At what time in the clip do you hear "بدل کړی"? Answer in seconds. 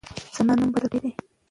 0.73-0.99